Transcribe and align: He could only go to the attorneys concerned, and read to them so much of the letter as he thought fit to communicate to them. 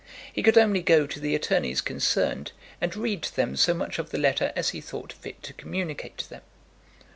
He 0.33 0.41
could 0.41 0.57
only 0.57 0.81
go 0.81 1.05
to 1.05 1.19
the 1.19 1.35
attorneys 1.35 1.79
concerned, 1.79 2.53
and 2.81 2.95
read 2.95 3.21
to 3.21 3.35
them 3.35 3.55
so 3.55 3.75
much 3.75 3.99
of 3.99 4.09
the 4.09 4.17
letter 4.17 4.51
as 4.55 4.69
he 4.69 4.81
thought 4.81 5.13
fit 5.13 5.43
to 5.43 5.53
communicate 5.53 6.17
to 6.17 6.27
them. 6.31 6.41